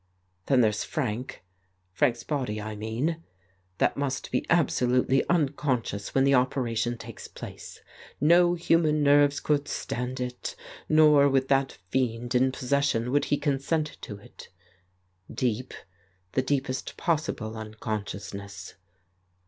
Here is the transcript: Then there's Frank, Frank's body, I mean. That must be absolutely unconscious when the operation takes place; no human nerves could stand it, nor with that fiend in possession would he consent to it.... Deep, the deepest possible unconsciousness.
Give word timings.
Then 0.47 0.61
there's 0.61 0.83
Frank, 0.83 1.43
Frank's 1.93 2.23
body, 2.23 2.59
I 2.59 2.75
mean. 2.75 3.21
That 3.77 3.97
must 3.97 4.31
be 4.31 4.47
absolutely 4.49 5.23
unconscious 5.29 6.15
when 6.15 6.23
the 6.23 6.33
operation 6.33 6.97
takes 6.97 7.27
place; 7.27 7.81
no 8.19 8.55
human 8.55 9.03
nerves 9.03 9.39
could 9.39 9.67
stand 9.67 10.19
it, 10.19 10.55
nor 10.89 11.29
with 11.29 11.49
that 11.49 11.77
fiend 11.91 12.33
in 12.33 12.51
possession 12.51 13.11
would 13.11 13.25
he 13.25 13.37
consent 13.37 13.97
to 14.01 14.17
it.... 14.17 14.49
Deep, 15.31 15.71
the 16.31 16.41
deepest 16.41 16.97
possible 16.97 17.55
unconsciousness. 17.55 18.73